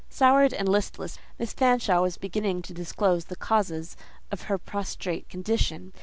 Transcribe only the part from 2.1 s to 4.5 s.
beginning to disclose the causes of